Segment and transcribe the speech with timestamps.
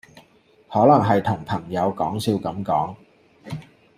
[0.67, 2.95] 可能係同朋友講笑咁講